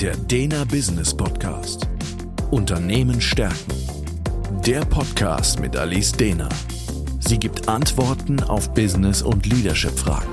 [0.00, 1.88] Der Dena Business Podcast.
[2.50, 3.72] Unternehmen stärken.
[4.66, 6.50] Der Podcast mit Alice Dena.
[7.18, 10.28] Sie gibt Antworten auf Business- und Leadership-Fragen.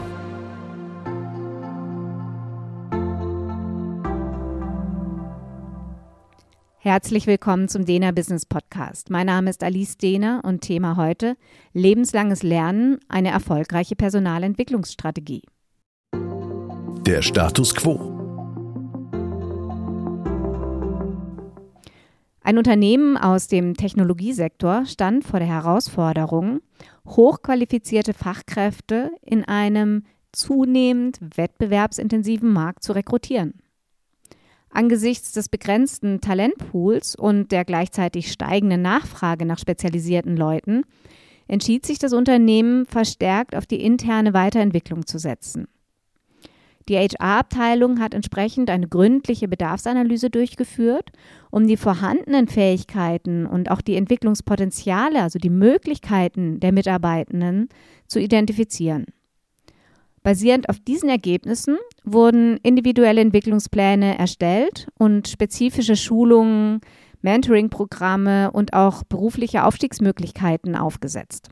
[6.79, 9.09] Herzlich willkommen zum Dena Business Podcast.
[9.09, 11.37] Mein Name ist Alice Dehner und Thema heute
[11.71, 15.43] lebenslanges Lernen, eine erfolgreiche Personalentwicklungsstrategie.
[17.05, 18.12] Der Status quo.
[22.45, 26.59] Ein Unternehmen aus dem Technologiesektor stand vor der Herausforderung,
[27.07, 30.03] hochqualifizierte Fachkräfte in einem
[30.33, 33.53] zunehmend wettbewerbsintensiven Markt zu rekrutieren.
[34.69, 40.83] Angesichts des begrenzten Talentpools und der gleichzeitig steigenden Nachfrage nach spezialisierten Leuten
[41.47, 45.67] entschied sich das Unternehmen verstärkt auf die interne Weiterentwicklung zu setzen.
[46.89, 51.11] Die HR-Abteilung hat entsprechend eine gründliche Bedarfsanalyse durchgeführt,
[51.49, 57.69] um die vorhandenen Fähigkeiten und auch die Entwicklungspotenziale, also die Möglichkeiten der Mitarbeitenden
[58.07, 59.05] zu identifizieren.
[60.23, 66.79] Basierend auf diesen Ergebnissen wurden individuelle Entwicklungspläne erstellt und spezifische Schulungen,
[67.21, 71.49] Mentoring-Programme und auch berufliche Aufstiegsmöglichkeiten aufgesetzt.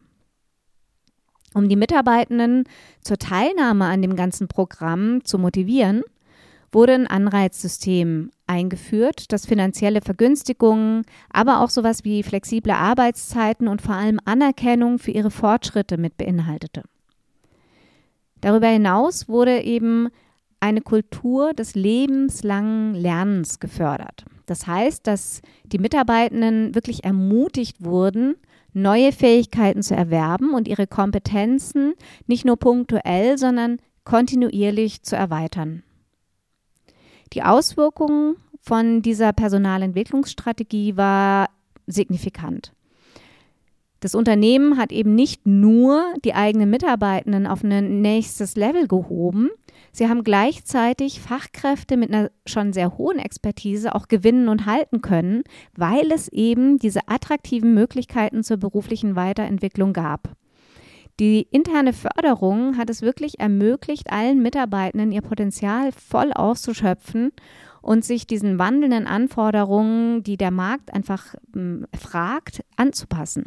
[1.53, 2.63] Um die Mitarbeitenden
[3.01, 6.03] zur Teilnahme an dem ganzen Programm zu motivieren,
[6.71, 13.95] wurde ein Anreizsystem eingeführt, das finanzielle Vergünstigungen, aber auch sowas wie flexible Arbeitszeiten und vor
[13.95, 16.83] allem Anerkennung für ihre Fortschritte mit beinhaltete.
[18.39, 20.07] Darüber hinaus wurde eben
[20.61, 24.25] eine Kultur des lebenslangen Lernens gefördert.
[24.45, 28.35] Das heißt, dass die Mitarbeitenden wirklich ermutigt wurden,
[28.73, 31.93] neue Fähigkeiten zu erwerben und ihre Kompetenzen
[32.27, 35.83] nicht nur punktuell, sondern kontinuierlich zu erweitern.
[37.33, 41.49] Die Auswirkungen von dieser Personalentwicklungsstrategie war
[41.87, 42.73] signifikant.
[44.01, 49.49] Das Unternehmen hat eben nicht nur die eigenen Mitarbeitenden auf ein nächstes Level gehoben,
[49.91, 55.43] sie haben gleichzeitig Fachkräfte mit einer schon sehr hohen Expertise auch gewinnen und halten können,
[55.75, 60.35] weil es eben diese attraktiven Möglichkeiten zur beruflichen Weiterentwicklung gab.
[61.19, 67.31] Die interne Förderung hat es wirklich ermöglicht, allen Mitarbeitenden ihr Potenzial voll auszuschöpfen
[67.81, 73.45] und sich diesen wandelnden Anforderungen, die der Markt einfach äh, fragt, anzupassen.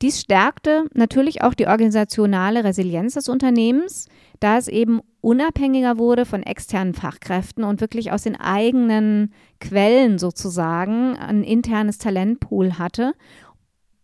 [0.00, 4.06] Dies stärkte natürlich auch die organisationale Resilienz des Unternehmens,
[4.38, 11.16] da es eben unabhängiger wurde von externen Fachkräften und wirklich aus den eigenen Quellen sozusagen
[11.16, 13.12] ein internes Talentpool hatte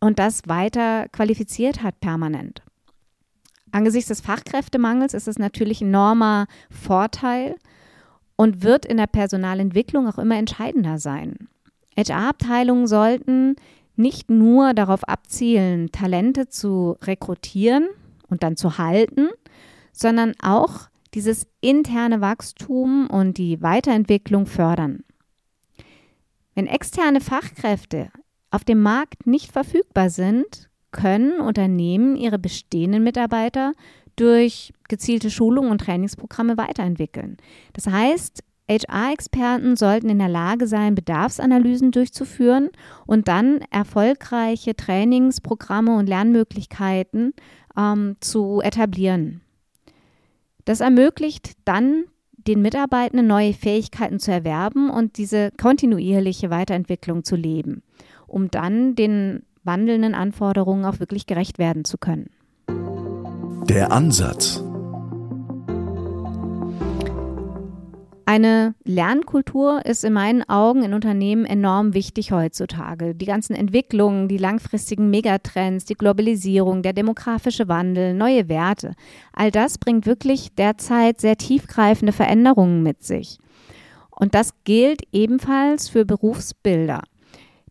[0.01, 2.63] und das weiter qualifiziert hat permanent.
[3.71, 7.55] Angesichts des Fachkräftemangels ist es natürlich ein enormer Vorteil
[8.37, 11.49] und wird in der Personalentwicklung auch immer entscheidender sein.
[11.97, 13.57] HR-Abteilungen sollten
[13.97, 17.89] nicht nur darauf abzielen, Talente zu rekrutieren
[18.29, 19.29] und dann zu halten,
[19.93, 25.05] sondern auch dieses interne Wachstum und die Weiterentwicklung fördern.
[26.55, 28.11] Wenn externe Fachkräfte
[28.51, 33.73] auf dem Markt nicht verfügbar sind, können Unternehmen ihre bestehenden Mitarbeiter
[34.17, 37.37] durch gezielte Schulungen und Trainingsprogramme weiterentwickeln.
[37.73, 42.71] Das heißt, HR-Experten sollten in der Lage sein, Bedarfsanalysen durchzuführen
[43.07, 47.35] und dann erfolgreiche Trainingsprogramme und Lernmöglichkeiten
[47.77, 49.43] ähm, zu etablieren.
[50.65, 57.83] Das ermöglicht dann den Mitarbeitenden neue Fähigkeiten zu erwerben und diese kontinuierliche Weiterentwicklung zu leben,
[58.27, 62.31] um dann den wandelnden Anforderungen auch wirklich gerecht werden zu können.
[63.69, 64.64] Der Ansatz.
[68.27, 73.15] Eine Lernkultur ist in meinen Augen in Unternehmen enorm wichtig heutzutage.
[73.15, 78.95] Die ganzen Entwicklungen, die langfristigen Megatrends, die Globalisierung, der demografische Wandel, neue Werte,
[79.35, 83.39] all das bringt wirklich derzeit sehr tiefgreifende Veränderungen mit sich.
[84.11, 87.03] Und das gilt ebenfalls für Berufsbilder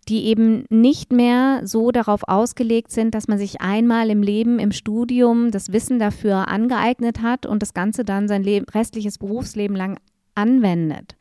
[0.09, 4.71] die eben nicht mehr so darauf ausgelegt sind, dass man sich einmal im Leben, im
[4.71, 9.97] Studium das Wissen dafür angeeignet hat und das Ganze dann sein restliches Berufsleben lang
[10.35, 11.15] anwendet,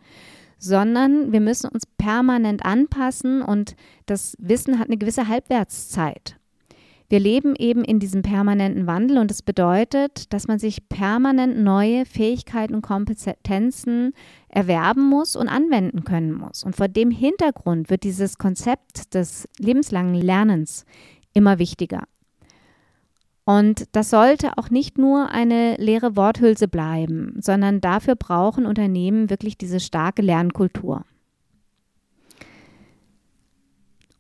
[0.59, 3.75] sondern wir müssen uns permanent anpassen und
[4.07, 6.37] das Wissen hat eine gewisse Halbwertszeit.
[7.13, 12.07] Wir leben eben in diesem permanenten Wandel und das bedeutet, dass man sich permanent neue
[12.07, 14.15] Fähigkeiten und Kompetenzen
[14.49, 16.65] erwerben muss und anwenden können muss.
[16.65, 20.87] Und vor dem Hintergrund wird dieses Konzept des lebenslangen Lernens
[21.35, 22.05] immer wichtiger.
[23.45, 29.59] Und das sollte auch nicht nur eine leere Worthülse bleiben, sondern dafür brauchen Unternehmen wirklich
[29.59, 31.05] diese starke Lernkultur.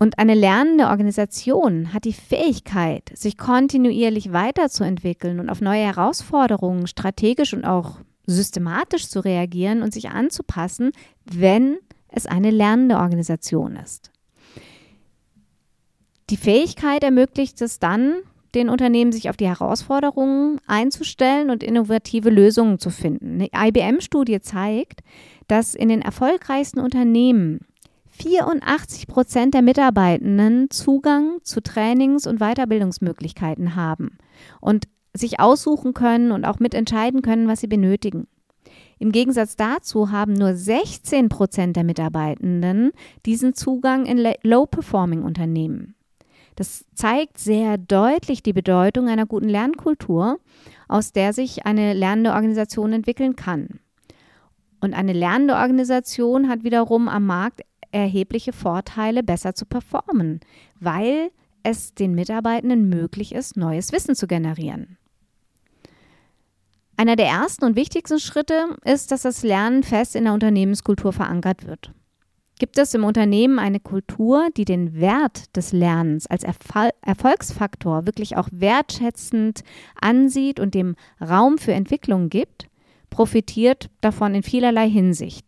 [0.02, 7.54] Und eine lernende Organisation hat die Fähigkeit, sich kontinuierlich weiterzuentwickeln und auf neue Herausforderungen strategisch
[7.54, 10.90] und auch systematisch zu reagieren und sich anzupassen,
[11.24, 11.76] wenn
[12.08, 14.10] es eine lernende Organisation ist.
[16.30, 18.16] Die Fähigkeit ermöglicht es dann,
[18.54, 23.48] den Unternehmen sich auf die Herausforderungen einzustellen und innovative Lösungen zu finden.
[23.52, 25.00] Eine IBM-Studie zeigt,
[25.48, 27.60] dass in den erfolgreichsten Unternehmen
[28.10, 34.18] 84 Prozent der Mitarbeitenden Zugang zu Trainings- und Weiterbildungsmöglichkeiten haben
[34.60, 38.28] und sich aussuchen können und auch mitentscheiden können, was sie benötigen.
[38.98, 42.92] Im Gegensatz dazu haben nur 16 Prozent der Mitarbeitenden
[43.26, 45.96] diesen Zugang in Low-Performing-Unternehmen.
[46.56, 50.38] Das zeigt sehr deutlich die Bedeutung einer guten Lernkultur,
[50.88, 53.80] aus der sich eine lernende Organisation entwickeln kann.
[54.80, 57.62] Und eine lernende Organisation hat wiederum am Markt
[57.92, 60.40] erhebliche Vorteile, besser zu performen,
[60.80, 61.30] weil
[61.62, 64.98] es den Mitarbeitenden möglich ist, neues Wissen zu generieren.
[66.96, 71.66] Einer der ersten und wichtigsten Schritte ist, dass das Lernen fest in der Unternehmenskultur verankert
[71.66, 71.92] wird.
[72.58, 78.36] Gibt es im Unternehmen eine Kultur, die den Wert des Lernens als Erfol Erfolgsfaktor wirklich
[78.36, 79.64] auch wertschätzend
[80.00, 82.68] ansieht und dem Raum für Entwicklung gibt,
[83.10, 85.44] profitiert davon in vielerlei Hinsicht.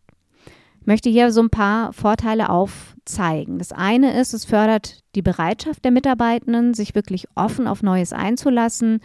[0.80, 3.58] Ich möchte hier so ein paar Vorteile aufzeigen.
[3.58, 9.00] Das eine ist, es fördert die Bereitschaft der Mitarbeitenden, sich wirklich offen auf Neues einzulassen.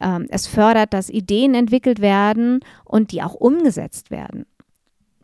[0.00, 4.46] Ähm, es fördert, dass Ideen entwickelt werden und die auch umgesetzt werden.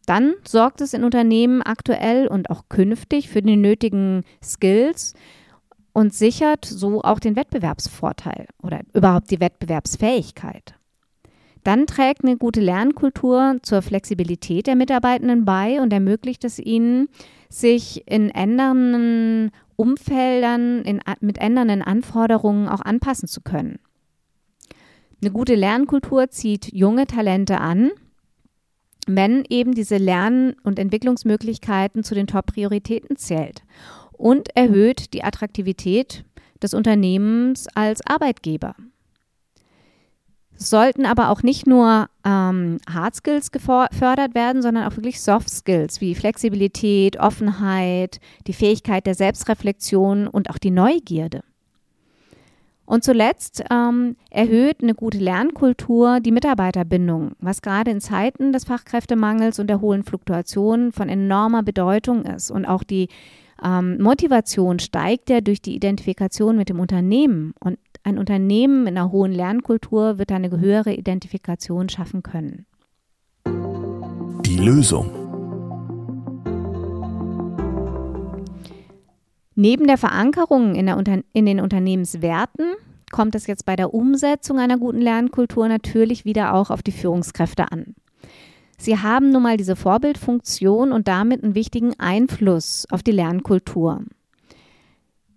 [0.06, 5.14] Dann sorgt es in Unternehmen aktuell und auch künftig für die nötigen Skills
[5.93, 10.75] und sichert so auch den Wettbewerbsvorteil oder überhaupt die Wettbewerbsfähigkeit.
[11.64, 17.08] Dann trägt eine gute Lernkultur zur Flexibilität der Mitarbeitenden bei und ermöglicht es ihnen,
[17.49, 23.81] sich in ändernden Umfeldern, in, mit ändernden Anforderungen auch anpassen zu können.
[25.20, 27.91] Eine gute Lernkultur zieht junge Talente an,
[29.06, 33.62] wenn eben diese Lern- und Entwicklungsmöglichkeiten zu den Top-Prioritäten zählt
[34.12, 36.25] und erhöht die Attraktivität
[36.62, 38.75] des Unternehmens als Arbeitgeber
[40.58, 46.00] sollten aber auch nicht nur ähm, Hard Skills gefördert werden, sondern auch wirklich Soft Skills
[46.00, 51.43] wie Flexibilität, Offenheit, die Fähigkeit der Selbstreflexion und auch die Neugierde.
[52.87, 59.59] Und zuletzt ähm, erhöht eine gute Lernkultur die Mitarbeiterbindung, was gerade in Zeiten des Fachkräftemangels
[59.59, 62.50] und der hohen Fluktuation von enormer Bedeutung ist.
[62.50, 63.09] Und auch die
[63.62, 67.55] ähm, Motivation steigt ja durch die Identifikation mit dem Unternehmen.
[67.59, 72.67] Und ein Unternehmen mit einer hohen Lernkultur wird eine höhere Identifikation schaffen können.
[74.44, 75.25] Die Lösung.
[79.58, 82.75] Neben der Verankerung in, der Unter in den Unternehmenswerten
[83.11, 87.73] kommt es jetzt bei der Umsetzung einer guten Lernkultur natürlich wieder auch auf die Führungskräfte
[87.73, 87.94] an.
[88.79, 94.03] Sie haben nun mal diese Vorbildfunktion und damit einen wichtigen Einfluss auf die Lernkultur.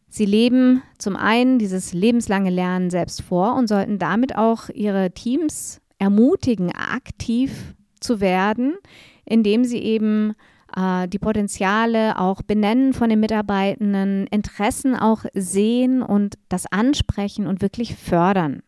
[0.09, 5.79] Sie leben zum einen dieses lebenslange Lernen selbst vor und sollten damit auch ihre Teams
[5.97, 8.73] ermutigen, aktiv zu werden,
[9.23, 10.33] indem sie eben
[10.75, 17.61] äh, die Potenziale auch benennen von den Mitarbeitenden, Interessen auch sehen und das ansprechen und
[17.61, 18.61] wirklich fördern.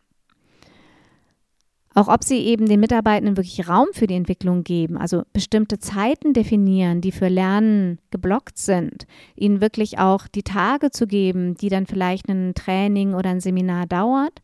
[1.94, 6.32] Auch ob sie eben den Mitarbeitenden wirklich Raum für die Entwicklung geben, also bestimmte Zeiten
[6.32, 9.06] definieren, die für Lernen geblockt sind,
[9.36, 13.86] ihnen wirklich auch die Tage zu geben, die dann vielleicht ein Training oder ein Seminar
[13.86, 14.40] dauert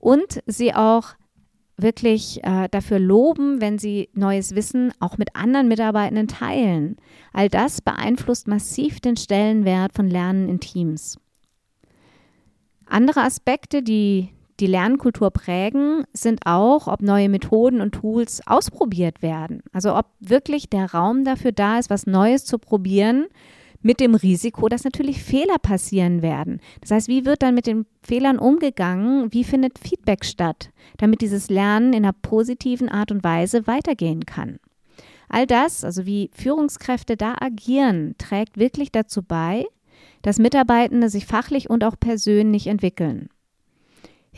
[0.00, 1.10] und sie auch
[1.78, 6.96] wirklich äh, dafür loben, wenn sie neues Wissen auch mit anderen Mitarbeitenden teilen.
[7.32, 11.18] All das beeinflusst massiv den Stellenwert von Lernen in Teams.
[12.86, 14.30] Andere Aspekte, die
[14.60, 19.62] die Lernkultur prägen, sind auch, ob neue Methoden und Tools ausprobiert werden.
[19.72, 23.26] Also ob wirklich der Raum dafür da ist, was Neues zu probieren,
[23.80, 26.60] mit dem Risiko, dass natürlich Fehler passieren werden.
[26.80, 29.32] Das heißt, wie wird dann mit den Fehlern umgegangen?
[29.32, 34.58] Wie findet Feedback statt, damit dieses Lernen in einer positiven Art und Weise weitergehen kann?
[35.28, 39.66] All das, also wie Führungskräfte da agieren, trägt wirklich dazu bei,
[40.22, 43.28] dass Mitarbeitende sich fachlich und auch persönlich entwickeln.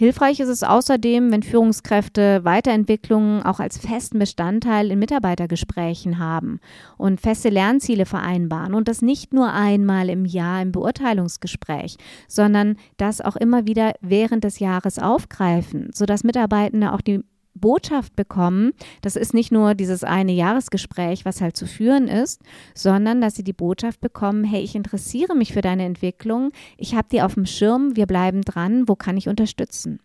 [0.00, 6.58] Hilfreich ist es außerdem, wenn Führungskräfte Weiterentwicklungen auch als festen Bestandteil in Mitarbeitergesprächen haben
[6.96, 13.20] und feste Lernziele vereinbaren und das nicht nur einmal im Jahr im Beurteilungsgespräch, sondern das
[13.20, 17.22] auch immer wieder während des Jahres aufgreifen, sodass Mitarbeitende auch die
[17.54, 22.42] Botschaft bekommen, das ist nicht nur dieses eine Jahresgespräch, was halt zu führen ist,
[22.74, 27.08] sondern dass sie die Botschaft bekommen, hey, ich interessiere mich für deine Entwicklung, ich habe
[27.10, 30.00] die auf dem Schirm, wir bleiben dran, wo kann ich unterstützen?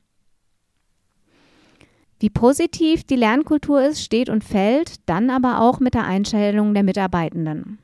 [2.20, 6.84] Wie positiv die Lernkultur ist, steht und fällt dann aber auch mit der Einstellung der
[6.84, 7.78] Mitarbeitenden.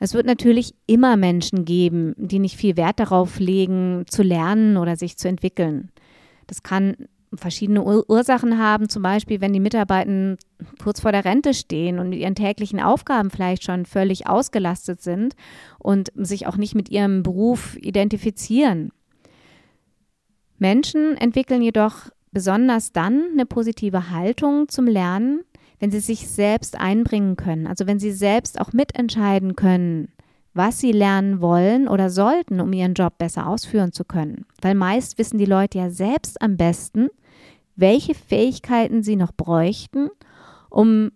[0.00, 4.96] Es wird natürlich immer Menschen geben, die nicht viel Wert darauf legen, zu lernen oder
[4.96, 5.90] sich zu entwickeln.
[6.46, 6.96] Das kann
[7.34, 10.36] verschiedene Ursachen haben, zum Beispiel wenn die Mitarbeiter
[10.82, 15.34] kurz vor der Rente stehen und mit ihren täglichen Aufgaben vielleicht schon völlig ausgelastet sind
[15.78, 18.90] und sich auch nicht mit ihrem Beruf identifizieren.
[20.58, 25.42] Menschen entwickeln jedoch besonders dann eine positive Haltung zum Lernen,
[25.78, 30.08] wenn sie sich selbst einbringen können, also wenn sie selbst auch mitentscheiden können,
[30.52, 34.46] was sie lernen wollen oder sollten, um ihren Job besser ausführen zu können.
[34.60, 37.08] Weil meist wissen die Leute ja selbst am besten,
[37.80, 40.08] welche Fähigkeiten sie noch bräuchten,
[40.68, 41.10] um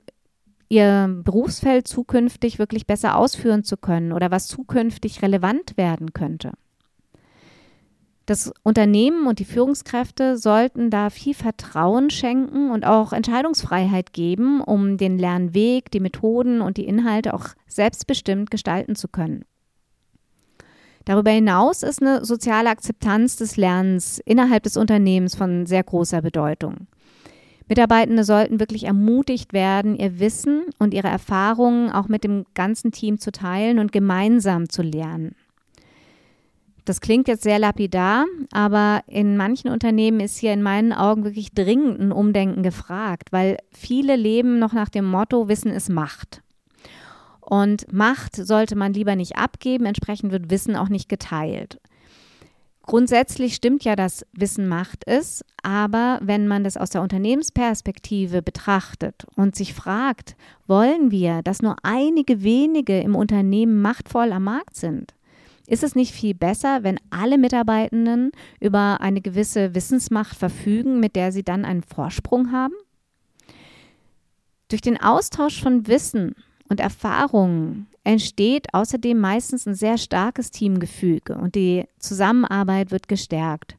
[0.69, 6.53] ihr Berufsfeld zukünftig wirklich besser ausführen zu können oder was zukünftig relevant werden könnte.
[8.27, 14.97] Das Unternehmen und die Führungskräfte sollten da viel Vertrauen schenken und auch Entscheidungsfreiheit geben, um
[14.97, 19.45] den Lernweg, die Methoden und die Inhalte auch selbstbestimmt gestalten zu können.
[21.05, 26.87] Darüber hinaus ist eine soziale Akzeptanz des Lernens innerhalb des Unternehmens von sehr großer Bedeutung.
[27.69, 33.19] Mitarbeitende sollten wirklich ermutigt werden, ihr Wissen und ihre Erfahrungen auch mit dem ganzen Team
[33.19, 35.35] zu teilen und gemeinsam zu lernen.
[36.85, 41.55] Das klingt jetzt sehr lapidar, aber in manchen Unternehmen ist hier in meinen Augen wirklich
[41.55, 46.44] dringend ein Umdenken gefragt, weil viele leben noch nach dem Motto, Wissen ist Macht.
[47.45, 51.79] Und Macht sollte man lieber nicht abgeben, entsprechend wird Wissen auch nicht geteilt.
[52.87, 59.27] Grundsätzlich stimmt ja, dass Wissen Macht ist, aber wenn man das aus der Unternehmensperspektive betrachtet
[59.37, 60.37] und sich fragt,
[60.67, 65.15] wollen wir, dass nur einige wenige im Unternehmen machtvoll am Markt sind?
[65.67, 71.33] Ist es nicht viel besser, wenn alle Mitarbeitenden über eine gewisse Wissensmacht verfügen, mit der
[71.33, 72.75] sie dann einen Vorsprung haben?
[74.69, 76.35] Durch den Austausch von Wissen
[76.69, 83.77] und Erfahrungen entsteht außerdem meistens ein sehr starkes Teamgefüge und die Zusammenarbeit wird gestärkt.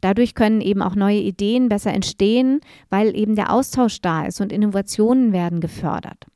[0.00, 4.52] Dadurch können eben auch neue Ideen besser entstehen, weil eben der Austausch da ist und
[4.52, 6.26] Innovationen werden gefördert.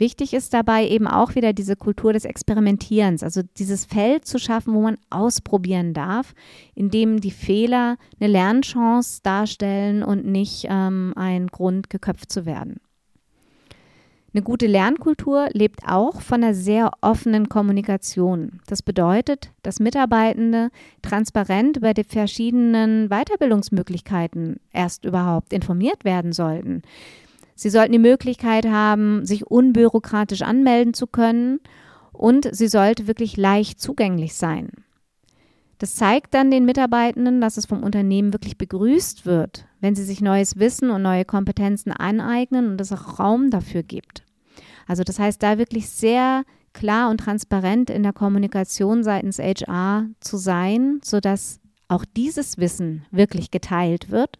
[0.00, 4.72] Wichtig ist dabei eben auch wieder diese Kultur des Experimentierens, also dieses Feld zu schaffen,
[4.72, 6.32] wo man ausprobieren darf,
[6.74, 12.80] indem die Fehler eine Lernchance darstellen und nicht ähm, ein Grund, geköpft zu werden.
[14.32, 18.60] Eine gute Lernkultur lebt auch von einer sehr offenen Kommunikation.
[18.66, 20.70] Das bedeutet, dass Mitarbeitende
[21.02, 26.82] transparent über die verschiedenen Weiterbildungsmöglichkeiten erst überhaupt informiert werden sollten.
[27.56, 31.58] Sie sollten die Möglichkeit haben, sich unbürokratisch anmelden zu können
[32.12, 34.70] und sie sollte wirklich leicht zugänglich sein.
[35.78, 40.20] Das zeigt dann den Mitarbeitenden, dass es vom Unternehmen wirklich begrüßt wird, wenn sie sich
[40.20, 44.24] neues Wissen und neue Kompetenzen aneignen und es auch Raum dafür gibt.
[44.86, 50.36] Also das heißt, da wirklich sehr klar und transparent in der Kommunikation seitens HR zu
[50.36, 54.38] sein, sodass auch dieses Wissen wirklich geteilt wird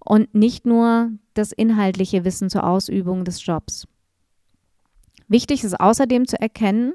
[0.00, 3.86] und nicht nur das inhaltliche Wissen zur Ausübung des Jobs.
[5.28, 6.92] Wichtig ist außerdem zu erkennen,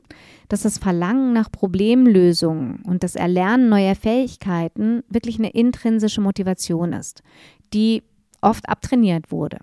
[0.47, 7.23] dass das Verlangen nach Problemlösungen und das Erlernen neuer Fähigkeiten wirklich eine intrinsische Motivation ist,
[7.73, 8.03] die
[8.41, 9.59] oft abtrainiert wurde.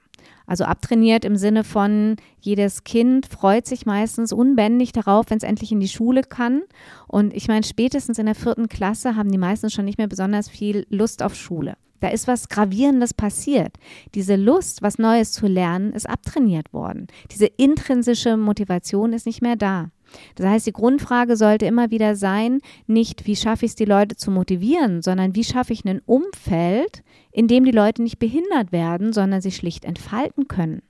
[0.46, 5.72] Also abtrainiert im Sinne von, jedes Kind freut sich meistens unbändig darauf, wenn es endlich
[5.72, 6.62] in die Schule kann.
[7.06, 10.48] Und ich meine, spätestens in der vierten Klasse haben die meisten schon nicht mehr besonders
[10.48, 11.76] viel Lust auf Schule.
[12.00, 13.76] Da ist was Gravierendes passiert.
[14.14, 17.08] Diese Lust, was Neues zu lernen, ist abtrainiert worden.
[17.30, 19.90] Diese intrinsische Motivation ist nicht mehr da.
[20.36, 24.16] Das heißt, die Grundfrage sollte immer wieder sein, nicht wie schaffe ich es, die Leute
[24.16, 29.12] zu motivieren, sondern wie schaffe ich ein Umfeld, in dem die Leute nicht behindert werden,
[29.12, 30.82] sondern sich schlicht entfalten können.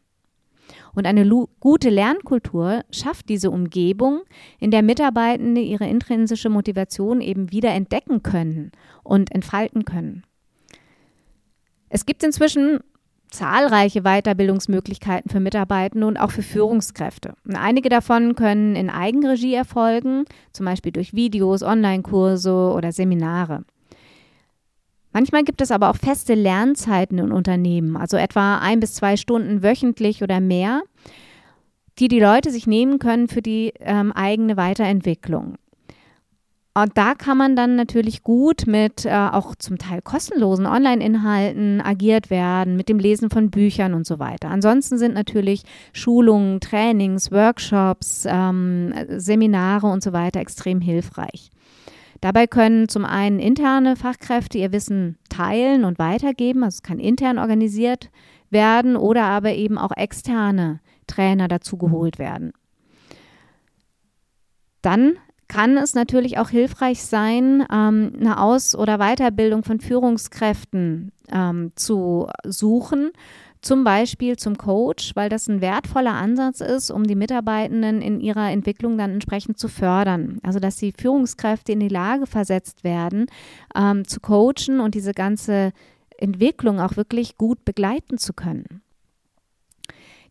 [0.94, 1.28] Und eine
[1.60, 4.22] gute Lernkultur schafft diese Umgebung,
[4.58, 8.72] in der Mitarbeitende ihre intrinsische Motivation eben wieder entdecken können
[9.02, 10.24] und entfalten können.
[11.88, 12.80] Es gibt inzwischen
[13.30, 17.35] zahlreiche Weiterbildungsmöglichkeiten für Mitarbeitende und auch für Führungskräfte.
[17.45, 23.64] Und einige davon können in Eigenregie erfolgen, zum Beispiel durch Videos, Online-Kurse oder Seminare.
[25.12, 29.62] Manchmal gibt es aber auch feste Lernzeiten in Unternehmen, also etwa ein bis zwei Stunden
[29.62, 30.83] wöchentlich oder mehr,
[31.99, 35.57] die die Leute sich nehmen können für die ähm, eigene Weiterentwicklung.
[36.82, 42.30] Und da kann man dann natürlich gut mit äh, auch zum Teil kostenlosen Online-Inhalten agiert
[42.30, 44.49] werden, mit dem Lesen von Büchern und so weiter.
[44.49, 51.50] Ansonsten sind natürlich Schulungen, Trainings, Workshops, ähm, Seminare und so weiter extrem hilfreich.
[52.20, 57.38] Dabei können zum einen interne Fachkräfte ihr Wissen teilen und weitergeben, also es kann intern
[57.38, 58.08] organisiert
[58.50, 62.52] werden oder aber eben auch externe Trainer dazugeholt werden.
[64.80, 65.16] Dann
[65.48, 72.28] kann es natürlich auch hilfreich sein, ähm, eine Aus- oder Weiterbildung von Führungskräften ähm, zu
[72.44, 73.10] suchen,
[73.60, 78.50] zum Beispiel zum Coach, weil das ein wertvoller Ansatz ist, um die Mitarbeitenden in ihrer
[78.50, 80.38] Entwicklung dann entsprechend zu fördern.
[80.42, 83.26] Also dass die Führungskräfte in die Lage versetzt werden,
[83.74, 85.72] ähm, zu coachen und diese ganze
[86.18, 88.82] Entwicklung auch wirklich gut begleiten zu können.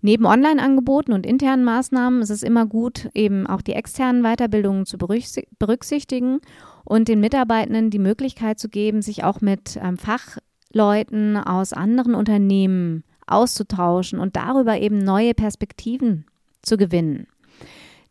[0.08, 4.98] Neben Online-Angeboten und internen Maßnahmen ist es immer gut, eben auch die externen Weiterbildungen zu
[4.98, 6.40] berücksichtigen
[6.86, 13.04] und den Mitarbeitenden die Möglichkeit zu geben, sich auch mit ähm, Fachleuten aus anderen Unternehmen
[13.26, 16.24] auszutauschen und darüber eben neue Perspektiven
[16.62, 17.28] zu gewinnen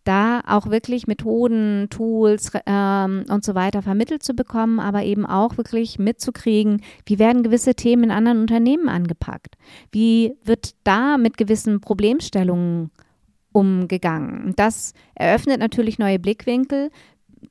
[0.06, 5.56] da auch wirklich Methoden, Tools ähm, und so weiter vermittelt zu bekommen, aber eben auch
[5.56, 9.56] wirklich mitzukriegen, wie werden gewisse Themen in anderen Unternehmen angepackt?
[9.90, 12.90] Wie wird da mit gewissen Problemstellungen
[13.52, 14.54] umgegangen?
[14.56, 16.90] Das eröffnet natürlich neue Blickwinkel,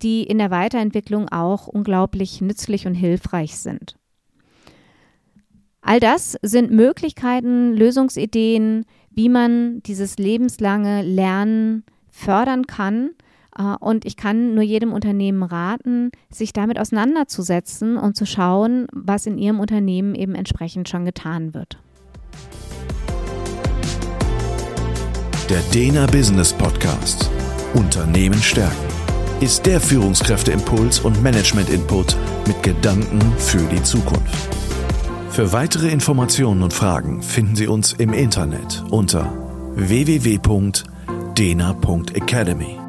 [0.01, 3.95] die in der Weiterentwicklung auch unglaublich nützlich und hilfreich sind.
[5.81, 11.83] All das sind Möglichkeiten, Lösungsideen, wie man dieses lebenslange Lernen
[12.15, 13.12] fördern kann.
[13.57, 19.25] Äh, und ich kann nur jedem Unternehmen raten, sich damit auseinanderzusetzen und zu schauen, was
[19.25, 21.77] in ihrem Unternehmen eben entsprechend schon getan wird.
[25.50, 27.29] Der Dena Business Podcast
[27.75, 28.95] Unternehmen stärken
[29.41, 32.15] ist der Führungskräfteimpuls und Management-Input
[32.48, 34.55] mit Gedanken für die Zukunft.
[35.29, 39.31] Für weitere Informationen und Fragen finden Sie uns im Internet unter
[39.75, 40.39] www
[41.36, 42.85] dena.academy.